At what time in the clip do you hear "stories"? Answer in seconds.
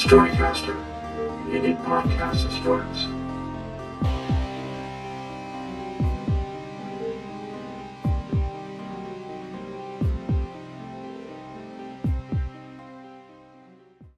2.62-3.19